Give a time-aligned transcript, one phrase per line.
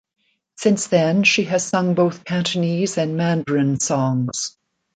[0.57, 4.57] Since then, she has sung both Cantonese and Mandarin songs.